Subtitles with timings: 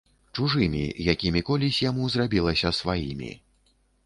[0.37, 0.79] Чужымі,
[1.13, 3.31] якімі колісь яму зрабілася сваімі.